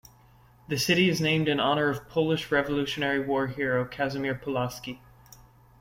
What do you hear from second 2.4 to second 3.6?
Revolutionary War